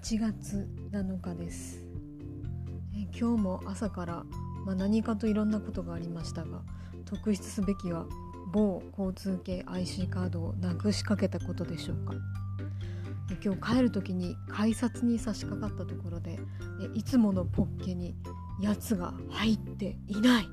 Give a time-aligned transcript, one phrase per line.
[0.00, 1.80] 1月7日です。
[3.18, 4.24] 今日も朝から、
[4.64, 6.62] まあ、何かといろんなことがありましたが
[7.04, 8.06] 特筆すべきは
[8.52, 12.14] 某交通系 IC カードをなくしかけたことでしょうか。
[13.44, 16.38] 今日帰る時に改札に差し掛かったところで
[16.94, 18.14] いつものポッケに
[18.60, 20.48] やつが入っていない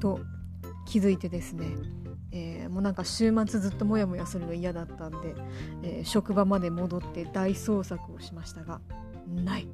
[0.00, 0.20] と
[0.84, 1.66] 気づいてですね
[2.30, 5.34] えー、もうなんか週末ずっとモヤモヤするの嫌だったんで、
[5.82, 8.80] えー、職場まで戻って大捜索をしましたが
[9.26, 9.68] ない、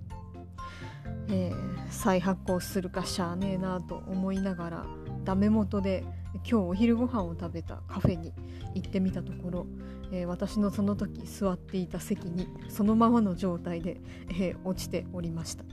[1.28, 4.86] えー、再発行するかしゃあねえなと思いながら
[5.24, 8.32] ダメ元で今日お昼ご飯を食べたカフェに
[8.74, 9.66] 行ってみたところ、
[10.12, 14.00] えー、私のその時座っていた席にそのままの状態で、
[14.30, 15.64] えー、落ちておりました、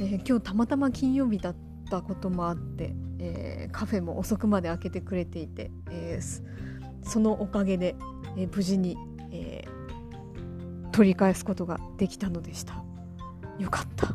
[0.00, 1.56] えー、今日たまたま金曜日だっ
[1.90, 2.94] たこともあって
[3.24, 7.94] えー、カフェも遅くまで開けてくれていて、えー、そのおかげで、
[8.36, 8.98] えー、無事に、
[9.30, 9.64] え
[10.90, 12.84] 取り返すことができたのでした。
[13.58, 14.14] よかった、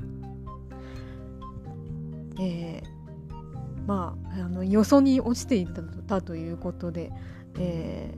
[2.40, 2.84] え
[3.88, 5.66] まああのよそに落ちてい
[6.08, 7.12] たということで、
[7.58, 8.14] え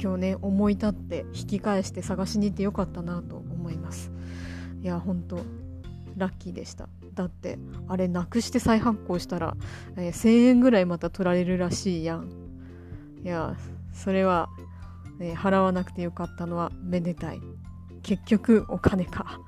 [0.00, 4.12] 今日ね思い立って引き返して探しに行ってよかったなと思います。
[4.82, 5.40] いや本当
[6.16, 6.88] ラッキーでした。
[7.14, 7.58] だって
[7.88, 9.56] あれなくして再発行したら、
[9.96, 12.28] えー、1000円ぐらいまた取られるらしいやん。
[13.24, 13.56] いや
[13.92, 14.48] それは、
[15.20, 17.40] えー、払わなくてよかったのはめでたい。
[18.02, 19.40] 結局お金か。